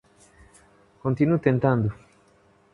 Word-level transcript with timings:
Continue 1.03 1.37
tentando. 1.45 1.87